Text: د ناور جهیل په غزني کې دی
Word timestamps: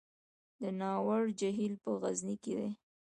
د 0.61 0.61
ناور 0.79 1.23
جهیل 1.39 1.73
په 1.83 1.89
غزني 2.01 2.35
کې 2.43 2.53
دی 2.59 2.69